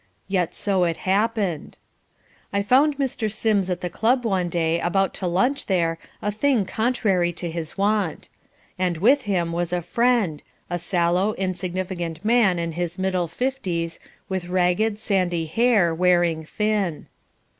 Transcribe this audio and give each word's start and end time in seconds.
Yet 0.27 0.55
so 0.55 0.83
it 0.85 0.97
happened. 1.05 1.77
I 2.51 2.63
found 2.63 2.97
Mr. 2.97 3.31
Sims 3.31 3.69
at 3.69 3.81
the 3.81 3.87
club 3.91 4.25
one 4.25 4.49
day, 4.49 4.79
about 4.79 5.13
to 5.21 5.27
lunch 5.27 5.67
there, 5.67 5.99
a 6.23 6.31
thing 6.31 6.65
contrary 6.65 7.31
to 7.33 7.51
his 7.51 7.77
wont. 7.77 8.27
And 8.79 8.97
with 8.97 9.21
him 9.25 9.51
was 9.51 9.71
a 9.71 9.83
friend, 9.83 10.41
a 10.71 10.79
sallow, 10.79 11.33
insignificant 11.35 12.25
man 12.25 12.57
in 12.57 12.71
the 12.71 12.95
middle 12.97 13.27
fifties, 13.27 13.99
with 14.27 14.49
ragged, 14.49 14.97
sandy 14.97 15.45
hair, 15.45 15.93
wearing 15.93 16.45
thin. 16.45 17.05